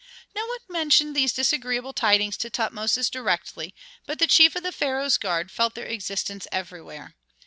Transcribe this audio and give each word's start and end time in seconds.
No 0.35 0.43
one 0.47 0.57
mentioned 0.67 1.15
these 1.15 1.31
disagreeable 1.31 1.93
tidings 1.93 2.35
to 2.37 2.49
Tutmosis 2.49 3.07
directly, 3.07 3.75
but 4.07 4.17
the 4.17 4.25
chief 4.25 4.55
of 4.55 4.63
the 4.63 4.71
pharaoh's 4.71 5.17
guard 5.19 5.51
felt 5.51 5.75
their 5.75 5.85
existence 5.85 6.47
everywhere. 6.51 7.13